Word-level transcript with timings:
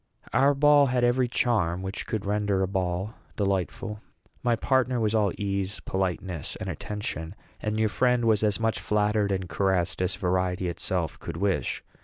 Our 0.33 0.55
ball 0.55 0.87
had 0.87 1.03
every 1.03 1.27
charm 1.27 1.83
which 1.83 2.07
could 2.07 2.25
render 2.25 2.63
a 2.63 2.67
ball 2.67 3.13
delightful. 3.37 4.01
My 4.41 4.55
partner 4.55 4.99
was 4.99 5.13
all 5.13 5.31
ease, 5.37 5.79
politeness, 5.81 6.55
and 6.55 6.67
attention; 6.67 7.35
and 7.61 7.79
your 7.79 7.89
friend 7.89 8.25
was 8.25 8.41
as 8.41 8.59
much 8.59 8.79
flattered 8.79 9.29
and 9.31 9.47
caressed 9.47 10.01
as 10.01 10.15
vanity 10.15 10.69
itself 10.69 11.19
could 11.19 11.37
wish. 11.37 11.83